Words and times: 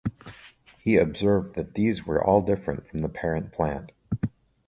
He 0.79 0.95
observed 0.97 1.53
that 1.53 1.75
these 1.75 2.07
were 2.07 2.25
all 2.25 2.41
different 2.41 2.87
from 2.87 3.01
the 3.01 3.07
parent 3.07 3.51
plant. 3.51 3.91